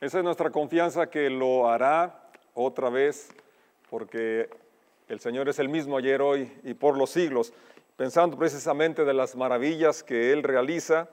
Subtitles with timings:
[0.00, 2.22] Esa es nuestra confianza que lo hará
[2.54, 3.30] otra vez,
[3.90, 4.48] porque
[5.08, 7.52] el Señor es el mismo ayer, hoy y por los siglos,
[7.96, 11.08] pensando precisamente de las maravillas que Él realiza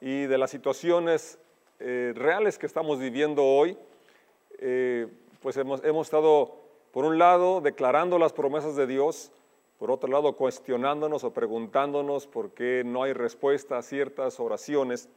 [0.00, 1.36] y de las situaciones
[1.80, 3.76] eh, reales que estamos viviendo hoy.
[4.60, 5.08] Eh,
[5.40, 6.54] pues hemos, hemos estado,
[6.92, 9.32] por un lado, declarando las promesas de Dios,
[9.80, 15.08] por otro lado, cuestionándonos o preguntándonos por qué no hay respuesta a ciertas oraciones.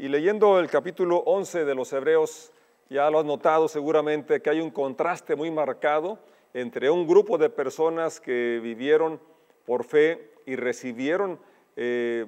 [0.00, 2.52] Y leyendo el capítulo 11 de los Hebreos,
[2.88, 6.20] ya lo has notado seguramente que hay un contraste muy marcado
[6.54, 9.20] entre un grupo de personas que vivieron
[9.66, 11.40] por fe y recibieron
[11.74, 12.26] eh,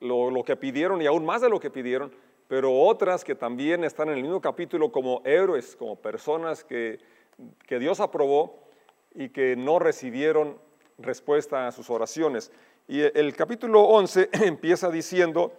[0.00, 2.10] lo, lo, que pidieron y aún más de lo que pidieron,
[2.48, 6.98] pero otras que también están en el mismo capítulo como héroes, como personas que,
[7.68, 8.64] que Dios aprobó
[9.14, 10.58] y que no recibieron
[10.98, 12.50] respuesta a sus oraciones.
[12.88, 15.52] Y el capítulo 11 empieza diciendo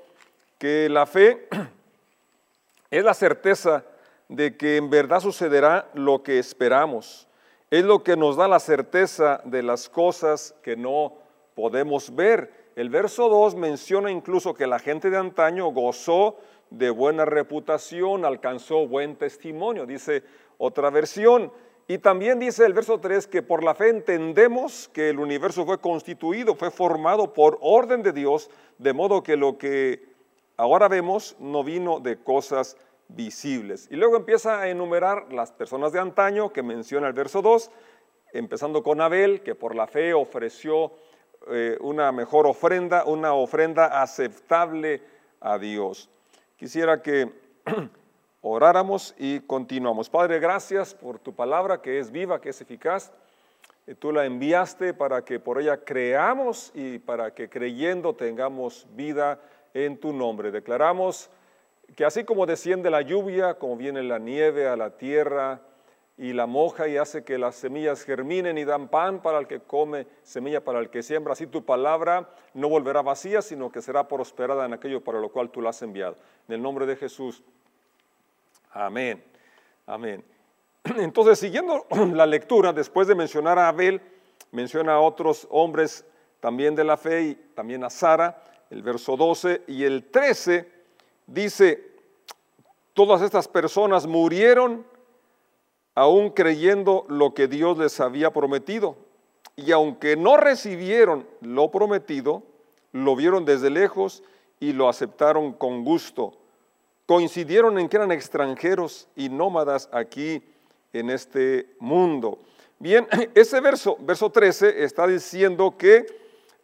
[0.57, 1.47] que la fe
[2.91, 3.84] es la certeza
[4.29, 7.27] de que en verdad sucederá lo que esperamos.
[7.69, 11.13] Es lo que nos da la certeza de las cosas que no
[11.55, 12.72] podemos ver.
[12.75, 16.38] El verso 2 menciona incluso que la gente de antaño gozó
[16.69, 20.23] de buena reputación, alcanzó buen testimonio, dice
[20.58, 21.52] otra versión.
[21.89, 25.80] Y también dice el verso 3 que por la fe entendemos que el universo fue
[25.80, 30.16] constituido, fue formado por orden de Dios, de modo que lo que
[30.58, 32.75] ahora vemos no vino de cosas
[33.08, 33.88] visibles.
[33.89, 37.72] Y luego empieza a enumerar las personas de antaño que menciona el verso 2,
[38.33, 40.91] empezando con Abel, que por la fe ofreció
[41.50, 45.02] eh, una mejor ofrenda, una ofrenda aceptable
[45.39, 46.09] a Dios.
[46.58, 47.31] Quisiera que
[48.41, 50.09] oráramos y continuamos.
[50.09, 53.13] Padre, gracias por tu palabra que es viva, que es eficaz.
[54.00, 59.39] Tú la enviaste para que por ella creamos y para que creyendo tengamos vida
[59.86, 60.52] en tu nombre.
[60.52, 61.30] Declaramos
[61.95, 65.61] que así como desciende la lluvia, como viene la nieve a la tierra
[66.17, 69.59] y la moja y hace que las semillas germinen y dan pan para el que
[69.59, 74.07] come, semilla para el que siembra, así tu palabra no volverá vacía, sino que será
[74.07, 76.16] prosperada en aquello para lo cual tú la has enviado.
[76.47, 77.44] En el nombre de Jesús.
[78.72, 79.24] Amén.
[79.85, 80.24] Amén.
[80.97, 84.01] Entonces, siguiendo la lectura, después de mencionar a Abel,
[84.51, 86.03] menciona a otros hombres
[86.40, 90.69] también de la fe y también a Sara, el verso 12 y el 13
[91.25, 91.91] dice,
[92.94, 94.85] todas estas personas murieron
[95.95, 98.97] aún creyendo lo que Dios les había prometido.
[99.56, 102.44] Y aunque no recibieron lo prometido,
[102.91, 104.23] lo vieron desde lejos
[104.59, 106.33] y lo aceptaron con gusto.
[107.06, 110.44] Coincidieron en que eran extranjeros y nómadas aquí
[110.94, 112.39] en este mundo.
[112.79, 116.06] Bien, ese verso, verso 13, está diciendo que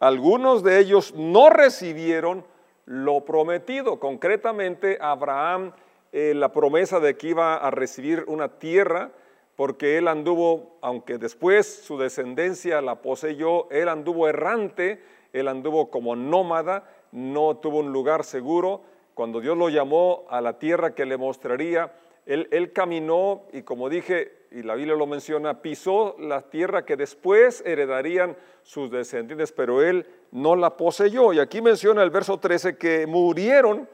[0.04, 2.44] algunos de ellos no recibieron
[2.84, 3.98] lo prometido.
[3.98, 5.72] Concretamente, Abraham,
[6.12, 9.12] eh, la promesa de que iba a recibir una tierra,
[9.56, 16.14] porque él anduvo, aunque después su descendencia la poseyó, él anduvo errante, él anduvo como
[16.16, 18.82] nómada, no tuvo un lugar seguro.
[19.14, 21.94] Cuando Dios lo llamó a la tierra que le mostraría,
[22.26, 26.96] él, él caminó y como dije, y la Biblia lo menciona, pisó la tierra que
[26.96, 31.32] después heredarían sus descendientes, pero él no la poseyó.
[31.32, 33.88] Y aquí menciona el verso 13 que murieron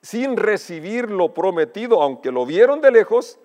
[0.00, 3.38] sin recibir lo prometido, aunque lo vieron de lejos,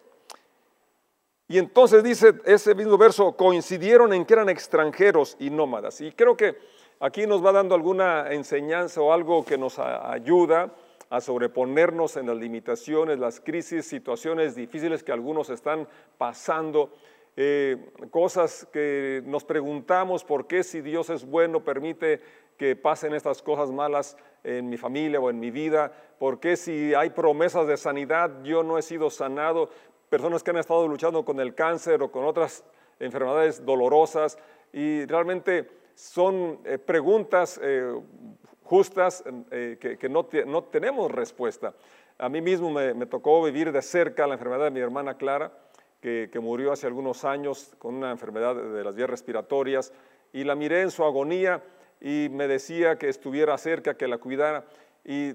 [1.48, 6.00] y entonces dice ese mismo verso, coincidieron en que eran extranjeros y nómadas.
[6.00, 6.56] Y creo que
[7.00, 10.72] aquí nos va dando alguna enseñanza o algo que nos ayuda
[11.10, 15.88] a sobreponernos en las limitaciones, las crisis, situaciones difíciles que algunos están
[16.18, 16.94] pasando,
[17.36, 22.22] eh, cosas que nos preguntamos por qué si Dios es bueno permite
[22.58, 26.94] que pasen estas cosas malas en mi familia o en mi vida, por qué si
[26.94, 29.70] hay promesas de sanidad yo no he sido sanado,
[30.10, 32.66] personas que han estado luchando con el cáncer o con otras
[33.00, 34.38] enfermedades dolorosas
[34.74, 37.94] y realmente son eh, preguntas eh,
[38.70, 40.26] justas eh, que, no,
[40.66, 41.74] tenemos respuesta.
[42.20, 45.52] A mí mismo me, tocó vivir de cerca la enfermedad de mi hermana Clara,
[46.00, 49.92] que, murió hace algunos años con una enfermedad de las vías respiratorias,
[50.32, 51.64] y la miré en su agonía
[52.00, 54.66] y me decía que estuviera cerca, que la cuidara,
[55.04, 55.34] y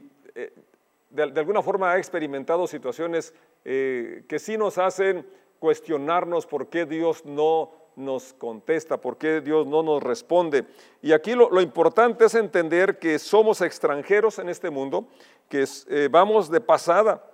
[1.11, 3.35] de, alguna forma ha experimentado situaciones
[3.65, 5.27] eh, que sí nos hacen
[5.59, 10.65] cuestionarnos por qué Dios no nos contesta, por qué Dios no nos responde.
[11.03, 15.07] Y aquí lo, importante es entender que somos extranjeros en este mundo,
[15.49, 17.25] que eh, vamos de pasada.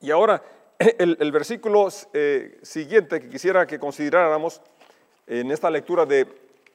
[0.00, 0.42] Y ahora,
[0.98, 4.60] el, versículo eh, siguiente que quisiera que consideráramos
[5.26, 6.26] en esta lectura de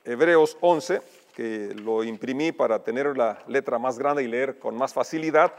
[0.06, 1.02] Hebreos 11,
[1.36, 5.54] que lo imprimí para tener la letra más grande y leer con más facilidad,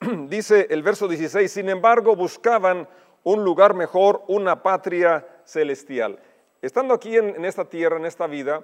[0.28, 2.88] dice el verso 16, sin embargo buscaban
[3.22, 6.18] un lugar mejor, una patria celestial.
[6.62, 8.62] Estando aquí en, esta tierra, en esta vida,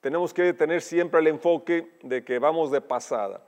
[0.00, 3.42] tenemos que tener siempre el enfoque de que vamos de pasada,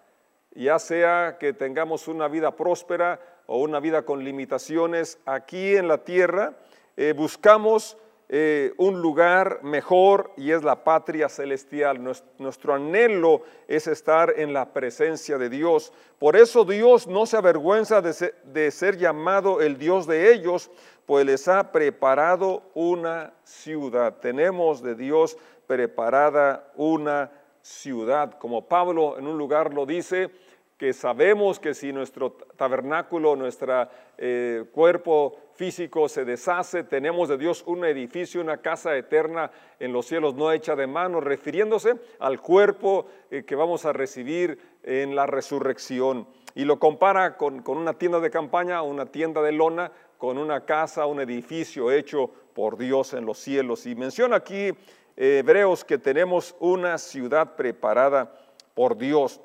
[0.51, 5.99] ya sea que tengamos una vida próspera o una vida con limitaciones aquí en la
[5.99, 6.55] tierra,
[6.97, 7.97] eh, buscamos
[8.29, 12.03] eh, un lugar mejor y es la patria celestial.
[12.39, 15.93] Nuestro, anhelo es estar en la presencia de Dios.
[16.19, 20.71] Por eso Dios no se avergüenza de ser llamado el Dios de ellos,
[21.11, 24.19] pues les ha preparado una ciudad.
[24.21, 25.37] Tenemos de Dios
[25.67, 28.39] preparada una ciudad.
[28.39, 30.31] Como Pablo en un lugar lo dice,
[30.79, 37.65] que sabemos que si nuestro tabernáculo, nuestro eh, cuerpo físico se deshace, tenemos de Dios
[37.67, 43.07] un edificio, una casa eterna en los cielos no hecha de mano, refiriéndose al cuerpo
[43.33, 46.29] eh, que vamos a recibir en la resurrección.
[46.55, 50.67] Y lo compara con, con una tienda de campaña, una tienda de lona, con una
[50.67, 53.87] casa, un edificio hecho por Dios en los cielos.
[53.87, 54.71] Y menciona aquí
[55.17, 58.31] Hebreos que tenemos una ciudad preparada
[58.75, 59.41] por Dios.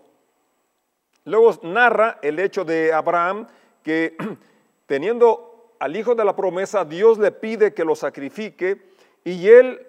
[1.23, 3.47] Luego narra el hecho de Abraham
[3.83, 4.17] que
[4.85, 8.81] teniendo al hijo de la promesa, Dios le pide que lo sacrifique
[9.23, 9.79] y él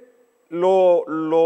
[0.50, 1.02] lo,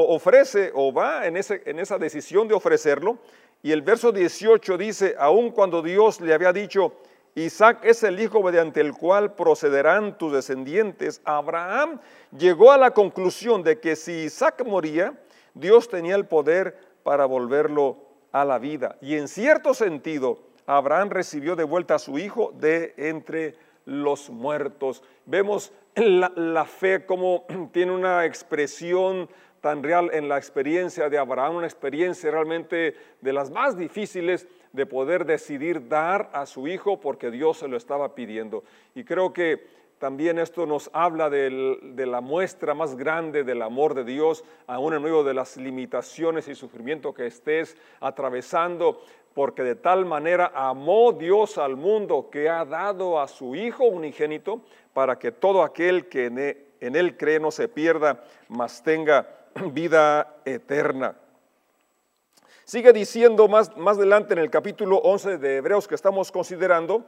[0.08, 3.16] ofrece o va en, ese, en esa decisión de ofrecerlo.
[3.62, 6.92] Y el verso 18 dice, aun cuando Dios le había dicho,
[7.34, 11.20] Isaac es el hijo mediante el cual procederán tus descendientes.
[11.24, 12.00] Abraham
[12.36, 15.14] llegó a la conclusión de que si Isaac moría,
[15.54, 17.98] Dios tenía el poder para volverlo
[18.32, 18.96] a la vida.
[19.00, 25.02] Y en cierto sentido, Abraham recibió de vuelta a su hijo de entre los muertos.
[25.26, 29.28] Vemos la, la fe como tiene una expresión
[29.60, 34.86] tan real en la experiencia de Abraham, una experiencia realmente de las más difíciles de
[34.86, 38.64] poder decidir dar a su hijo porque Dios se lo estaba pidiendo.
[38.94, 39.66] Y creo que
[39.98, 45.02] también esto nos habla de la muestra más grande del amor de Dios, aún en
[45.02, 49.02] medio de las limitaciones y sufrimiento que estés atravesando,
[49.34, 54.62] porque de tal manera amó Dios al mundo que ha dado a su Hijo unigénito
[54.94, 59.28] para que todo aquel que en e, él cree no se pierda, mas tenga
[59.72, 61.16] vida eterna.
[62.64, 67.04] Sigue diciendo más, más adelante en el capítulo 11 de Hebreos que estamos considerando,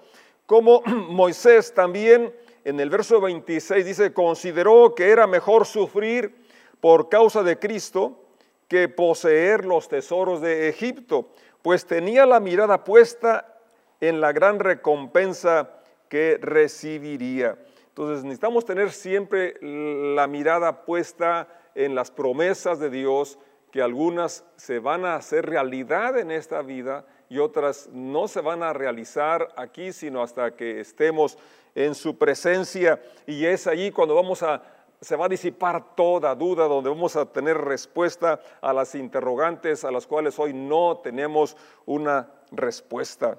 [0.47, 2.35] como Moisés también
[2.65, 6.35] en el verso 26 dice, consideró que era mejor sufrir
[6.81, 8.25] por causa de Cristo
[8.69, 11.31] que poseer los tesoros de Egipto,
[11.61, 13.59] pues tenía la mirada puesta
[14.01, 15.71] en la gran recompensa
[16.09, 17.59] que recibiría.
[17.89, 23.39] Entonces necesitamos tener siempre la mirada puesta en las promesas de Dios,
[23.71, 28.63] que algunas se van a hacer realidad en esta vida y otras no se van
[28.63, 31.39] a realizar aquí, sino hasta que estemos
[31.75, 33.01] en su presencia.
[33.27, 34.63] Y es allí cuando vamos a,
[35.01, 39.91] se va a disipar toda duda, donde vamos a tener respuesta a las interrogantes a
[39.91, 43.39] las cuales hoy no tenemos una respuesta.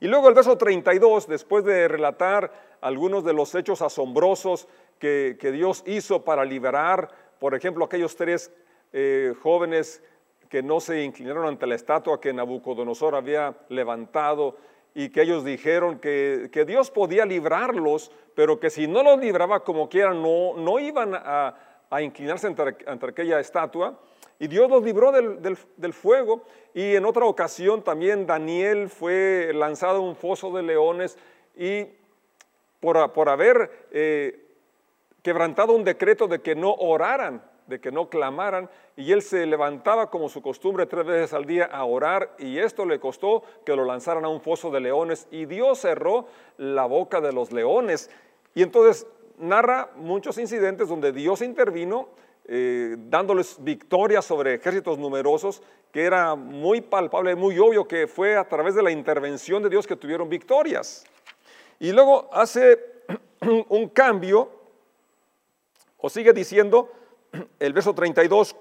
[0.00, 4.68] Y luego el verso 32, después de relatar algunos de los hechos asombrosos
[4.98, 7.08] que, que Dios hizo para liberar,
[7.38, 8.52] por ejemplo, aquellos tres
[8.92, 10.02] eh, jóvenes
[10.48, 14.56] que no se inclinaron ante la estatua que Nabucodonosor había levantado
[14.94, 19.88] y que ellos dijeron que, Dios podía librarlos, pero que si no los libraba como
[19.88, 21.54] quieran, no, no iban a,
[22.00, 24.00] inclinarse ante, aquella estatua.
[24.40, 26.44] Y Dios los libró del, fuego.
[26.72, 31.18] Y en otra ocasión también Daniel fue lanzado en un foso de leones
[31.56, 31.86] y
[32.80, 34.47] por, por haber eh,
[35.28, 40.10] quebrantado un decreto de que no oraran de que no clamaran, y él se levantaba
[40.10, 43.84] como su costumbre tres veces al día a orar, y esto le costó que lo
[43.84, 48.10] lanzaran a un foso de leones, y Dios cerró la boca de los leones.
[48.54, 49.06] Y entonces
[49.36, 52.08] narra muchos incidentes donde Dios intervino,
[52.46, 58.48] eh, dándoles victoria sobre ejércitos numerosos, que era muy palpable, muy obvio que fue a
[58.48, 61.04] través de la intervención de Dios que tuvieron victorias.
[61.78, 62.78] Y luego hace
[63.68, 64.57] un cambio,
[65.98, 66.90] o sigue diciendo,
[67.58, 68.56] el verso 32,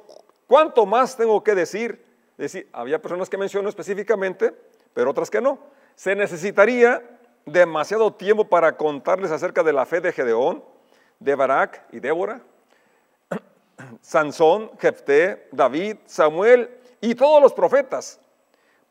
[0.47, 2.05] ¿cuánto más tengo que decir?
[2.37, 4.53] decir, había personas que mencionó específicamente,
[4.93, 5.59] pero otras que no.
[5.95, 7.03] Se necesitaría
[7.45, 10.63] demasiado tiempo para contarles acerca de la fe de Gedeón,
[11.19, 12.41] de Barak y Débora,
[14.01, 16.69] Sansón, Jefté, David, Samuel
[17.01, 18.19] y todos los profetas.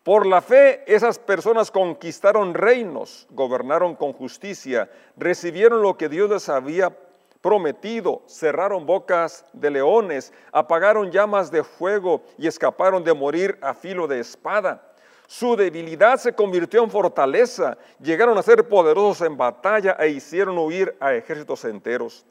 [0.03, 6.49] Por la fe esas personas conquistaron reinos, gobernaron con justicia, recibieron lo que Dios les
[6.49, 6.97] había
[7.41, 14.07] prometido, cerraron bocas de leones, apagaron llamas de fuego y escaparon de morir a filo
[14.07, 14.83] de espada.
[15.27, 17.77] Su debilidad se convirtió en fortaleza.
[18.01, 22.25] Llegaron a ser poderosos en batalla e hicieron huir a ejércitos enteros.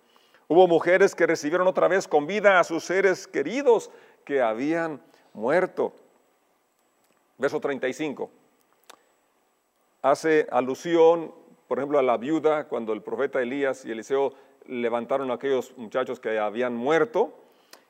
[0.47, 3.91] Hubo mujeres que recibieron otra vez con vida a sus seres queridos
[4.23, 5.01] que habían
[5.33, 5.93] muerto.
[7.37, 8.29] Verso 35.
[10.01, 11.33] Hace alusión,
[11.67, 14.33] por ejemplo, a la viuda cuando el profeta Elías y Eliseo
[14.67, 17.33] levantaron a aquellos muchachos que habían muerto.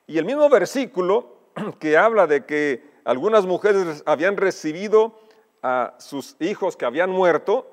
[0.07, 1.35] Y el mismo versículo
[1.79, 5.19] que habla de que algunas mujeres habían recibido
[5.61, 7.67] a sus hijos que habían muerto,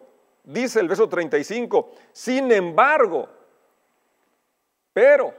[0.45, 3.29] dice el verso 35, sin embargo,
[4.93, 5.35] pero,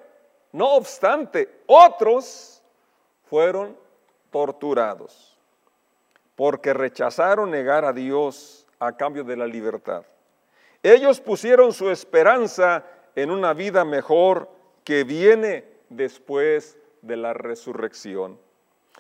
[0.52, 2.62] no obstante, otros
[3.30, 3.78] fueron
[4.32, 5.34] torturados
[6.36, 10.04] porque rechazaron negar a Dios a cambio de la libertad.
[10.82, 12.84] Ellos pusieron su esperanza
[13.16, 14.50] en una vida mejor
[14.84, 18.40] que viene después de la resurrección.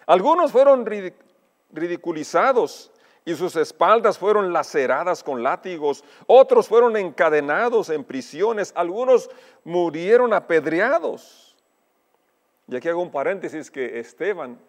[0.05, 0.85] Algunos fueron
[1.71, 2.91] ridiculizados
[3.25, 9.29] y sus espaldas fueron laceradas con látigos, otros fueron encadenados en prisiones, algunos
[9.63, 11.55] murieron apedreados.
[12.67, 14.59] Y aquí hago un paréntesis que Esteban,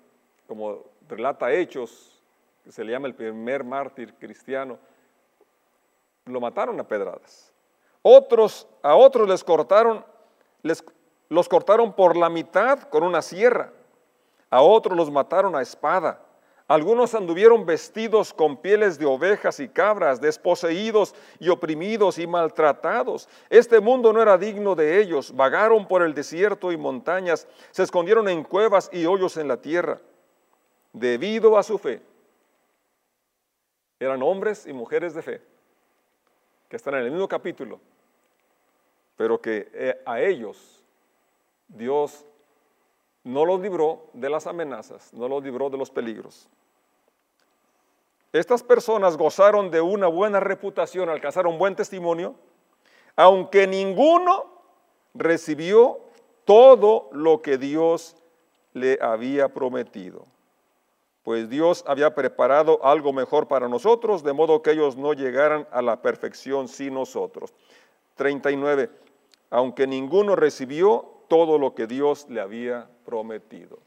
[0.47, 2.23] como relata Hechos,
[2.63, 4.79] que se le llama el primer mártir cristiano,
[6.27, 7.54] lo mataron a pedradas.
[8.07, 10.05] Otros, a otros les cortaron,
[10.61, 10.85] les,
[11.31, 13.73] los cortaron por la mitad con una sierra,
[14.51, 16.21] a otros los mataron a espada.
[16.69, 23.27] Algunos anduvieron vestidos con pieles de ovejas y cabras, desposeídos y oprimidos y maltratados.
[23.49, 25.35] Este mundo no era digno de ellos.
[25.35, 29.99] Vagaron por el desierto y montañas, se escondieron en cuevas y hoyos en la tierra.
[30.93, 32.03] Debido a su fe,
[33.99, 35.54] eran hombres y mujeres de fe,
[36.75, 37.79] que están en el mismo capítulo,
[39.17, 40.83] pero que eh, a ellos
[41.69, 42.27] Dios
[43.23, 46.49] no los libró de las amenazas, no los libró de los peligros.
[48.33, 52.35] Estas personas gozaron de una buena reputación, alcanzaron buen testimonio,
[53.15, 54.47] aunque ninguno
[55.15, 56.01] recibió
[56.45, 58.17] todo lo que Dios
[58.73, 60.27] le había prometido.
[61.25, 65.83] Pues Dios había preparado algo mejor para nosotros, de modo que ellos no llegaran a
[65.83, 67.53] la perfección sin nosotros.
[68.15, 68.91] 39.
[69.51, 73.79] Aunque ninguno recibió todo lo que Dios le había prometido.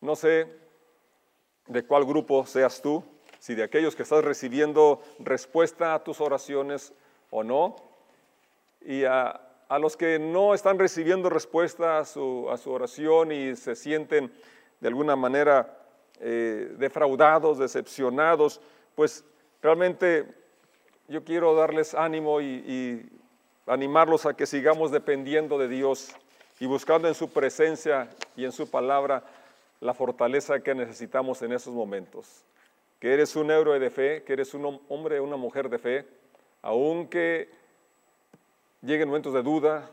[0.00, 0.46] No sé
[1.66, 3.02] de cuál grupo seas tú,
[3.38, 6.92] si de aquellos que estás recibiendo respuesta a tus oraciones
[7.30, 7.76] o no,
[8.80, 9.40] y a,
[9.80, 14.32] los que no están recibiendo respuesta a su, oración y se sienten
[14.80, 15.78] de alguna manera
[16.20, 18.60] eh, defraudados, decepcionados,
[18.94, 19.24] pues
[19.62, 20.26] realmente
[21.08, 23.08] yo quiero darles ánimo y
[23.66, 26.14] animarlos a que sigamos dependiendo de Dios
[26.60, 29.22] y buscando en su presencia y en su palabra
[29.80, 32.44] la fortaleza que necesitamos en esos momentos.
[32.98, 36.06] Que eres un héroe de fe, que eres un hombre o una mujer de fe,
[36.62, 37.48] aunque
[38.82, 39.88] lleguen momentos de duda,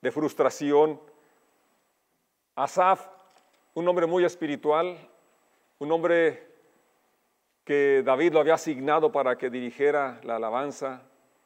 [0.00, 1.00] de frustración.
[2.56, 3.06] Asaf,
[3.74, 4.96] un hombre muy espiritual,
[5.78, 6.46] un hombre
[7.64, 11.02] que David lo había asignado para que dirigiera la alabanza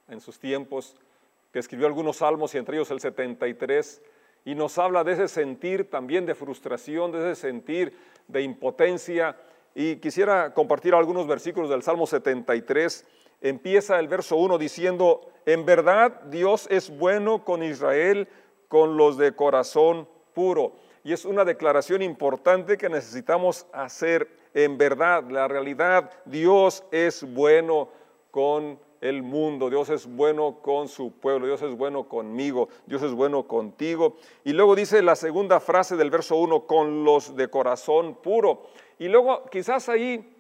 [0.08, 0.96] en sus tiempos,
[1.52, 4.02] que escribió algunos salmos y entre ellos el 73,
[4.46, 7.96] y nos habla de ese sentir también de frustración, de ese sentir
[8.28, 9.36] de impotencia.
[9.74, 13.06] Y quisiera compartir algunos versículos del Salmo 73.
[13.40, 18.28] Empieza el verso 1 diciendo, en verdad Dios es bueno con Israel,
[18.68, 20.83] con los de corazón puro.
[21.04, 24.26] Y es una declaración importante que necesitamos hacer.
[24.54, 27.90] En verdad, la realidad, Dios es bueno
[28.30, 33.12] con el mundo, Dios es bueno con su pueblo, Dios es bueno conmigo, Dios es
[33.12, 34.16] bueno contigo.
[34.44, 38.62] Y luego dice la segunda frase del verso 1, con los de corazón puro.
[38.98, 40.34] Y luego quizás ahí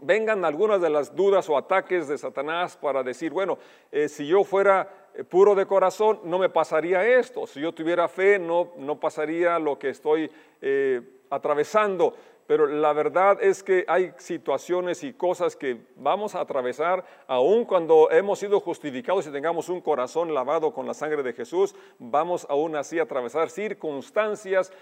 [0.00, 3.58] vengan algunas de las dudas o ataques de Satanás para decir, bueno,
[3.92, 7.46] eh, si yo fuera puro de corazón, no me pasaría esto.
[7.46, 12.14] Si yo tuviera fe, no, no pasaría lo que estoy eh, atravesando
[12.48, 18.10] pero la verdad es que hay situaciones y cosas que vamos a atravesar aun cuando
[18.10, 22.74] hemos sido justificados y tengamos un corazón lavado con la sangre de Jesús, vamos aún
[22.74, 24.72] así a atravesar circunstancias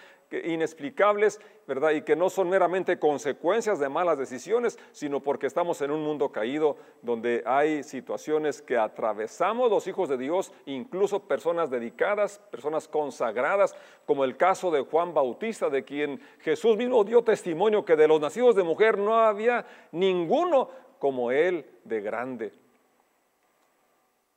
[0.44, 1.90] inexplicables, ¿verdad?
[1.90, 6.30] Y que no son meramente consecuencias de malas decisiones, sino porque estamos en un mundo
[6.30, 13.75] caído donde hay situaciones que atravesamos los hijos de Dios, incluso personas dedicadas, personas consagradas,
[14.04, 18.20] como el caso de Juan Bautista, de quien Jesús mismo dio testimonio que de los
[18.20, 22.52] nacidos de mujer no había ninguno como él de grande.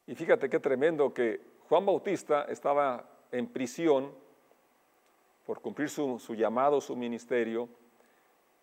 [0.07, 4.11] Y fíjate qué tremendo que Juan Bautista estaba en prisión
[5.45, 7.69] por cumplir su, llamado, su ministerio,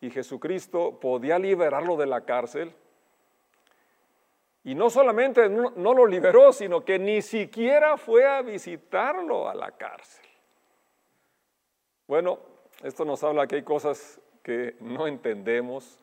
[0.00, 2.72] y Jesucristo podía liberarlo de la cárcel.
[4.64, 9.54] Y no solamente no, no, lo liberó, sino que ni siquiera fue a visitarlo a
[9.54, 10.26] la cárcel.
[12.06, 12.38] Bueno,
[12.82, 15.98] esto nos habla que hay cosas que no entendemos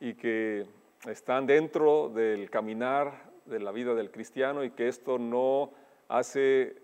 [0.00, 0.64] y que
[1.06, 5.70] están dentro del caminar de la vida del cristiano y que esto no
[6.08, 6.74] hace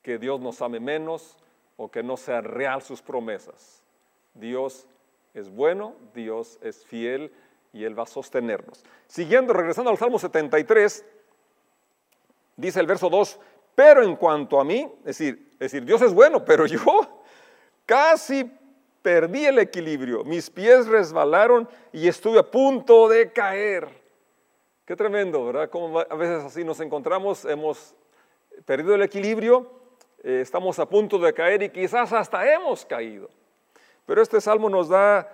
[0.00, 1.36] que Dios nos ame menos
[1.76, 3.82] o que no sea real sus promesas.
[4.32, 4.86] Dios
[5.34, 7.30] es bueno, Dios es fiel
[7.74, 8.82] y Él va a sostenernos.
[9.06, 11.04] Siguiendo, regresando al Salmo 73,
[12.56, 13.38] dice el verso 2,
[13.74, 16.80] pero en cuanto a mí, es decir, decir, Dios es bueno, pero yo
[17.84, 18.50] casi
[19.04, 23.86] perdí el equilibrio, mis pies resbalaron y estuve a punto de caer.
[24.86, 25.68] Qué tremendo, ¿verdad?
[25.68, 27.94] Como a veces así nos encontramos, hemos
[28.64, 29.70] perdido el equilibrio,
[30.22, 33.28] eh, estamos a punto de caer y quizás hasta hemos caído.
[34.06, 35.28] Pero este salmo nos da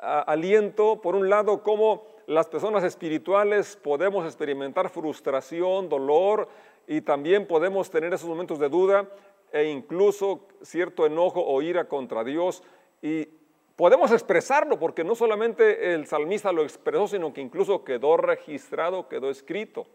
[0.00, 6.48] aliento, por un lado, cómo las personas espirituales podemos experimentar frustración, dolor
[6.86, 9.08] y también podemos tener esos momentos de duda
[9.52, 12.62] e incluso cierto enojo o ira contra Dios
[13.02, 13.28] y
[13.76, 19.30] podemos expresarlo porque no solamente el salmista lo expresó, sino que incluso quedó registrado, quedó
[19.30, 19.86] escrito,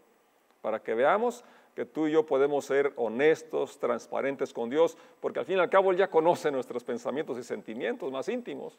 [0.60, 1.44] para que veamos
[1.74, 5.70] que tú y yo podemos ser honestos, transparentes con Dios, porque al fin y al
[5.70, 8.78] cabo Él ya conoce nuestros pensamientos y sentimientos más íntimos.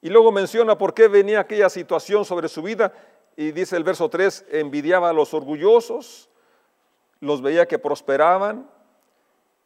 [0.00, 2.92] Y luego menciona por qué venía aquella situación sobre su vida
[3.36, 6.28] y dice el verso 3, envidiaba a los orgullosos,
[7.20, 8.70] los veía que prosperaban,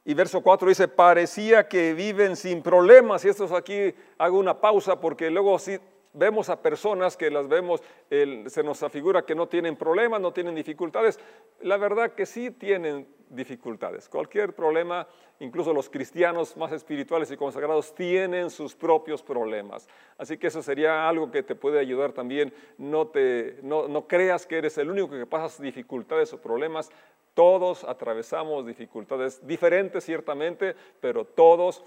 [0.04, 3.25] y verso 4 dice, parecía que viven sin problemas.
[3.25, 5.78] Y esto es aquí, hago una pausa porque luego sí
[6.12, 10.54] vemos a personas que las vemos, se nos afigura que no tienen problemas, no tienen
[10.54, 11.18] dificultades.
[11.61, 14.09] La verdad que sí tienen dificultades.
[14.09, 15.06] Cualquier problema,
[15.40, 19.88] incluso los cristianos más espirituales y consagrados tienen sus propios problemas.
[20.18, 22.52] Así que eso sería algo que te puede ayudar también.
[22.76, 26.90] No, te, no, no creas que eres el único que pasas dificultades o problemas.
[27.35, 31.83] Todos atravesamos dificultades diferentes ciertamente, pero todos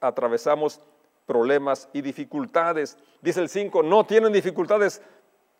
[0.00, 0.80] atravesamos
[1.26, 2.96] problemas y dificultades.
[3.20, 5.02] Dice el 5, no tienen dificultades.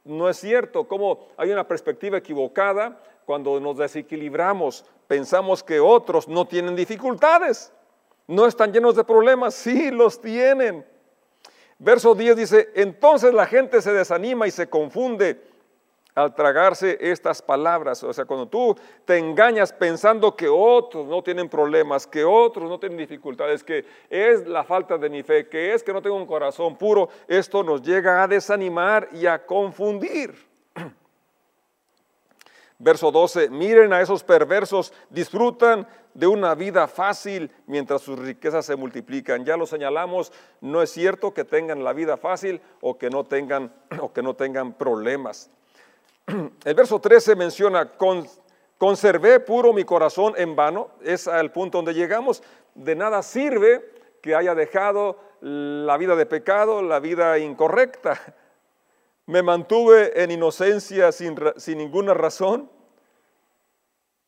[0.04, 6.46] No es cierto, como hay una perspectiva equivocada cuando nos desequilibramos, pensamos que otros no
[6.46, 7.72] tienen dificultades,
[8.26, 10.87] no están llenos de problemas, sí los tienen.
[11.78, 15.40] Verso 10 dice, entonces la gente se desanima y se confunde
[16.14, 18.02] al tragarse estas palabras.
[18.02, 22.78] O sea, cuando tú te engañas pensando que otros no tienen problemas, que otros no
[22.78, 26.26] tienen dificultades, que es la falta de mi fe, que es que no tengo un
[26.26, 30.34] corazón puro, esto nos llega a desanimar y a confundir.
[32.78, 38.76] Verso 12, miren a esos perversos, disfrutan de una vida fácil mientras sus riquezas se
[38.76, 39.44] multiplican.
[39.44, 43.72] Ya lo señalamos, no es cierto que tengan la vida fácil o que no tengan,
[44.00, 45.50] o que no tengan problemas.
[46.64, 47.92] El verso 13 menciona,
[48.78, 52.42] conservé puro mi corazón en vano, es al punto donde llegamos,
[52.74, 53.85] de nada sirve
[54.22, 58.20] que haya dejado la vida de pecado, la vida incorrecta.
[59.26, 62.70] Me mantuve en inocencia sin, sin ninguna razón.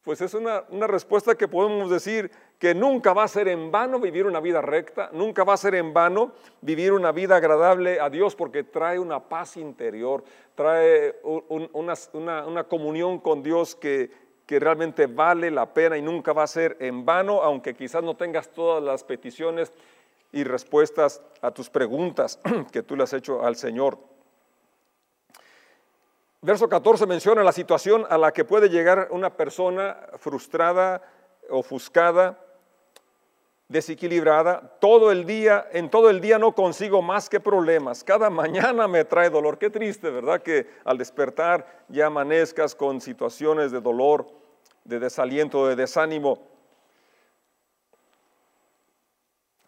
[0.02, 4.00] Pues es una, una, respuesta que podemos decir que nunca va a ser en vano
[4.00, 8.10] vivir una vida recta, nunca va a ser en vano vivir una vida agradable a
[8.10, 10.24] Dios porque trae una paz interior,
[10.56, 14.10] trae una, una, comunión con Dios que,
[14.44, 18.16] que realmente vale la pena y nunca va a ser en vano, aunque quizás no
[18.16, 19.72] tengas todas las peticiones
[20.32, 22.40] y respuestas a tus preguntas
[22.72, 23.98] que tú le has hecho al Señor.
[26.44, 31.00] Verso 14 menciona la situación a la que puede llegar una persona frustrada,
[31.48, 32.36] ofuscada,
[33.68, 34.76] desequilibrada.
[34.80, 38.02] Todo el día, en todo el día no consigo más que problemas.
[38.02, 39.56] Cada mañana me trae dolor.
[39.56, 40.42] Qué triste, ¿verdad?
[40.42, 44.26] Que al despertar ya amanezcas con situaciones de dolor,
[44.82, 46.40] de desaliento, de desánimo.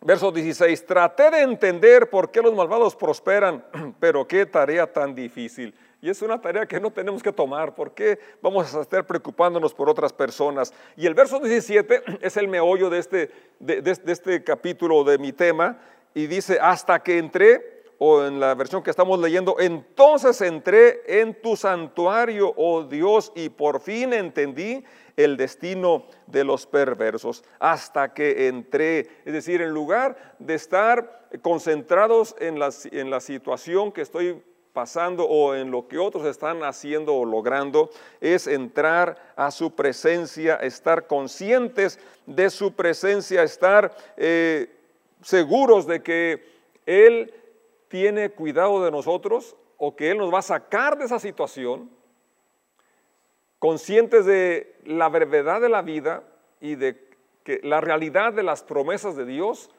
[0.00, 3.64] Verso 16, traté de entender por qué los malvados prosperan,
[4.00, 5.72] pero qué tarea tan difícil.
[6.04, 7.74] Y es una tarea que no tenemos que tomar.
[7.74, 10.70] ¿Por qué vamos a estar preocupándonos por otras personas?
[10.98, 15.80] Y el verso 17 es el meollo de este, de, este capítulo de mi tema.
[16.12, 21.40] Y dice, hasta que entré, o en la versión que estamos leyendo, entonces entré en
[21.40, 24.84] tu santuario, oh Dios, y por fin entendí
[25.16, 29.08] el destino de los perversos, hasta que entré.
[29.24, 34.42] Es decir, en lugar de estar concentrados en la, en la situación que estoy
[34.74, 37.88] pasando o en lo que otros están haciendo o logrando,
[38.20, 44.68] es entrar a su presencia, estar conscientes de su presencia, estar eh,
[45.22, 46.44] seguros de que
[46.84, 47.32] Él
[47.88, 51.88] tiene cuidado de nosotros o que Él nos va a sacar de esa situación,
[53.60, 56.24] conscientes de la brevedad de la vida
[56.60, 57.00] y de
[57.44, 59.70] que la realidad de las promesas de Dios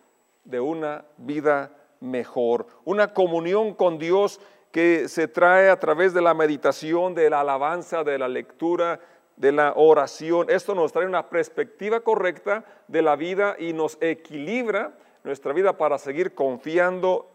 [0.46, 4.40] de una vida mejor, una comunión con Dios
[4.76, 9.00] que se trae a través de la meditación, de la alabanza, de la lectura,
[9.38, 10.50] de la oración.
[10.50, 14.92] Esto nos trae una perspectiva correcta de la vida y nos equilibra
[15.24, 17.26] nuestra vida para seguir confiando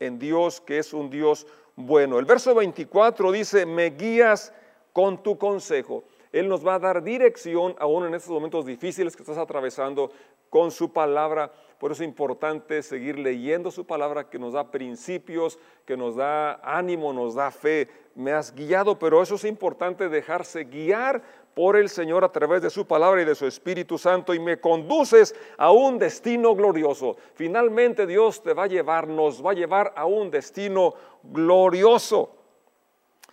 [0.00, 2.18] en Dios, que es un Dios bueno.
[2.18, 4.54] El verso 24 dice, me guías
[4.94, 6.04] con tu consejo.
[6.32, 10.10] Él nos va a dar dirección aún en estos momentos difíciles que estás atravesando
[10.48, 11.52] con su palabra.
[11.78, 16.60] Por eso es importante seguir leyendo su palabra que nos da principios, que nos da
[16.62, 17.88] ánimo, nos da fe.
[18.14, 21.22] Me has guiado, pero eso es importante dejarse guiar
[21.56, 24.60] por el Señor a través de su palabra y de su Espíritu Santo y me
[24.60, 27.16] conduces a un destino glorioso.
[27.34, 32.36] Finalmente Dios te va a llevar, nos va a llevar a un destino glorioso.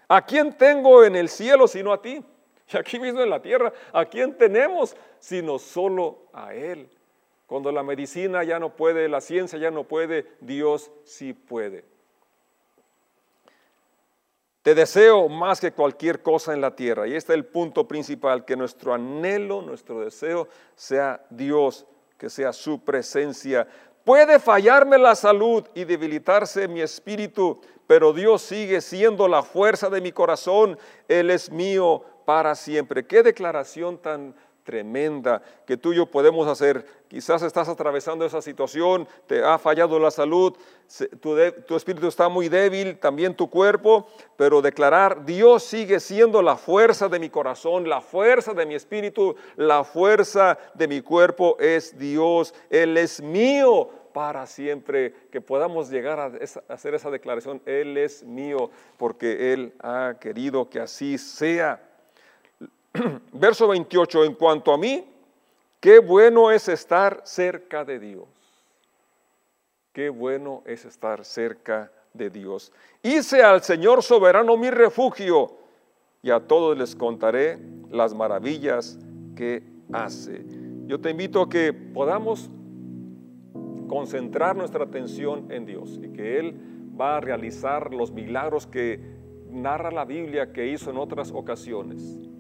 [0.07, 2.23] ¿A quién tengo en el cielo sino a ti?
[2.73, 6.89] Y aquí mismo en la tierra, ¿a quién tenemos sino solo a Él?
[7.53, 11.85] Cuando la medicina ya no puede, la ciencia ya no puede, Dios sí puede.
[14.63, 17.07] Te deseo más que cualquier cosa en la tierra.
[17.07, 21.85] Y este es el punto principal, que nuestro anhelo, nuestro deseo sea Dios,
[22.17, 23.67] que sea su presencia.
[24.03, 30.01] Puede fallarme la salud y debilitarse mi espíritu, pero Dios sigue siendo la fuerza de
[30.01, 30.75] mi corazón.
[31.07, 33.05] Él es mío para siempre.
[33.05, 36.85] Qué declaración tan tremenda que tú y yo podemos hacer.
[37.07, 40.53] Quizás estás atravesando esa situación, te ha fallado la salud,
[41.21, 46.55] tu, tu, espíritu está muy débil, también tu cuerpo, pero declarar, Dios sigue siendo la
[46.55, 51.97] fuerza de mi corazón, la fuerza de mi espíritu, la fuerza de mi cuerpo es
[51.97, 57.97] Dios, Él es mío para siempre, que podamos llegar a, a hacer esa declaración, Él
[57.97, 61.81] es mío, porque Él ha querido que así sea.
[63.33, 65.05] verso 28, en cuanto a mí,
[65.79, 68.27] qué bueno es estar cerca de Dios.
[69.91, 72.71] Qué bueno es estar cerca de Dios.
[73.01, 75.51] Hice al Señor soberano mi refugio
[76.21, 78.97] y a todos les contaré las maravillas
[79.35, 80.43] que hace.
[80.85, 82.49] Yo te invito a que podamos
[83.87, 86.59] concentrar nuestra atención en Dios y que Él
[86.99, 88.99] va a realizar los milagros que
[89.49, 92.32] narra la Biblia que hizo en otras ocasiones.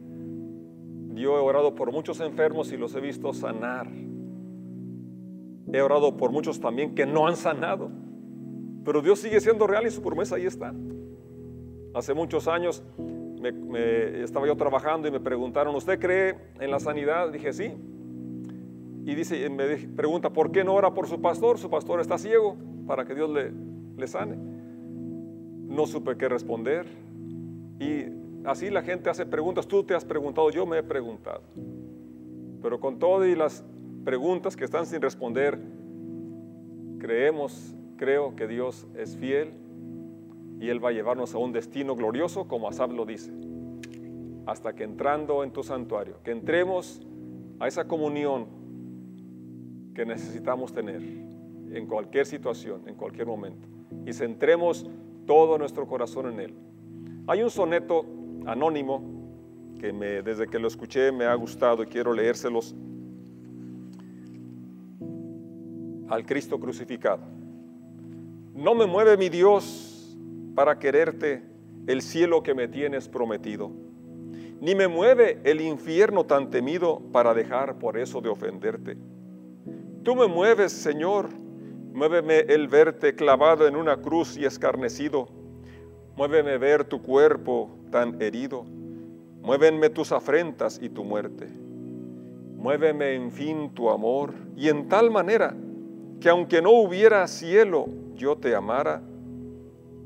[1.15, 3.87] Yo he orado por muchos enfermos y los he visto sanar.
[5.71, 7.89] He orado por muchos también que no han sanado.
[8.83, 10.73] Pero Dios sigue siendo real y su promesa ahí está.
[11.93, 12.83] Hace muchos años
[13.51, 17.31] me, estaba yo trabajando y me preguntaron, ¿usted cree en la sanidad?
[17.31, 17.73] Dije, sí.
[19.05, 21.57] Y dice, me pregunta, ¿por qué no ora por su pastor?
[21.57, 22.55] Su pastor está ciego
[22.87, 23.51] para que Dios le,
[23.97, 24.35] le sane.
[24.37, 26.85] No supe qué responder.
[27.79, 31.41] Y así la gente hace preguntas, tú te has preguntado, yo me he preguntado.
[32.61, 33.65] Pero con todo y las
[34.03, 35.59] preguntas que están sin responder,
[36.99, 39.53] creemos, creo que Dios es fiel
[40.59, 43.31] y Él va a llevarnos a un destino glorioso, como Asab lo dice,
[44.45, 47.01] hasta que entrando en tu santuario, que entremos
[47.59, 48.47] a esa comunión
[49.93, 53.67] que necesitamos tener en cualquier situación, en cualquier momento,
[54.05, 54.85] y centremos
[55.25, 56.53] todo nuestro corazón en Él.
[57.27, 58.05] Hay un soneto
[58.45, 59.01] anónimo
[59.79, 59.91] que
[60.23, 62.75] desde que lo escuché me ha gustado y quiero leérselos
[66.09, 67.23] al Cristo crucificado.
[68.53, 70.17] No me mueve mi Dios
[70.55, 71.43] para quererte
[71.87, 73.71] el cielo que me tienes prometido,
[74.61, 78.97] ni me mueve el infierno tan temido para dejar por eso de ofenderte.
[80.03, 81.29] Tú me mueves, Señor,
[81.93, 85.27] muéveme el verte clavado en una cruz y escarnecido
[86.15, 88.65] Muéveme ver tu cuerpo tan herido.
[89.41, 91.47] Muévenme tus afrentas y tu muerte.
[92.55, 95.55] Muéveme en fin tu amor y en tal manera
[96.21, 99.01] que aunque no hubiera cielo, yo te amara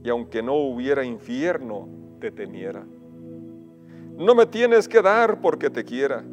[0.04, 1.88] y aunque no hubiera infierno,
[2.20, 2.84] te temiera.
[4.16, 6.24] No me tienes que dar porque te quiera,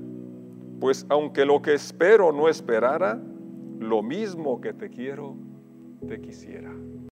[0.81, 3.21] pues aunque lo que espero no esperara,
[3.81, 5.37] lo mismo que te quiero,
[6.09, 6.73] te quisiera.